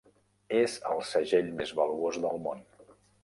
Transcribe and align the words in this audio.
És 0.59 0.77
el 0.93 1.03
segell 1.09 1.53
més 1.61 1.75
valuós 1.81 2.19
del 2.27 2.43
món. 2.49 2.65